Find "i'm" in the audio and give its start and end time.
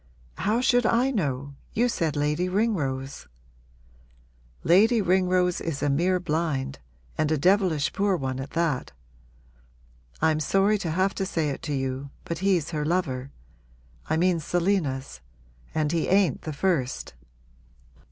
10.19-10.39